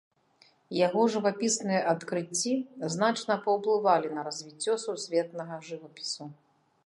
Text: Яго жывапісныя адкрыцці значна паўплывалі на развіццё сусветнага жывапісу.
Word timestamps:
Яго 0.77 1.01
жывапісныя 1.15 1.81
адкрыцці 1.93 2.53
значна 2.95 3.33
паўплывалі 3.45 4.07
на 4.15 4.21
развіццё 4.29 4.73
сусветнага 4.87 5.55
жывапісу. 5.69 6.23